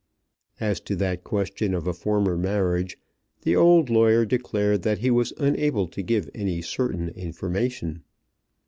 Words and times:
As 0.59 0.79
to 0.79 0.95
that 0.95 1.23
question 1.23 1.75
of 1.75 1.85
a 1.85 1.93
former 1.93 2.35
marriage, 2.35 2.97
the 3.43 3.55
old 3.55 3.91
lawyer 3.91 4.25
declared 4.25 4.81
that 4.81 4.97
he 4.97 5.11
was 5.11 5.31
unable 5.37 5.87
to 5.89 6.01
give 6.01 6.27
any 6.33 6.59
certain 6.63 7.09
information. 7.09 8.01